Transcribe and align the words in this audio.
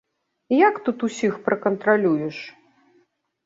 Як 0.67 0.79
тут 0.87 1.05
усіх 1.09 1.37
пракантралюеш? 1.49 2.43